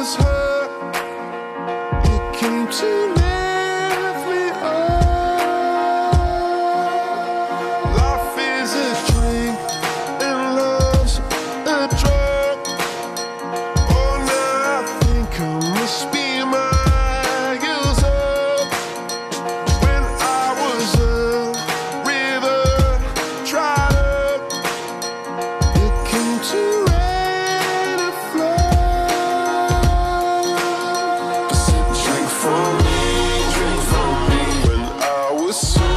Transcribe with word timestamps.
was 0.00 0.14
hurt, 0.16 0.39
I 35.50 35.89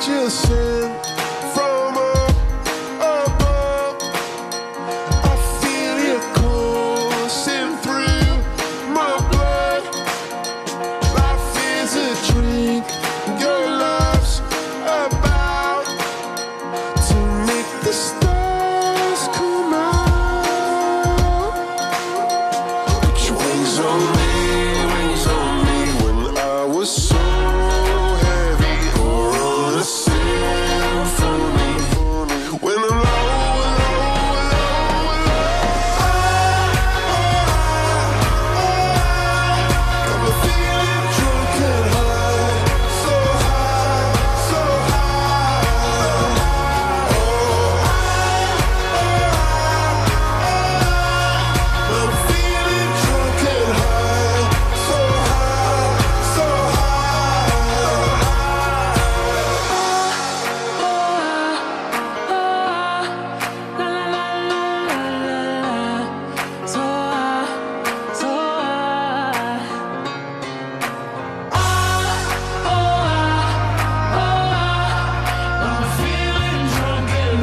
angel 0.00 0.30
sent 0.30 0.97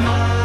my 0.04 0.35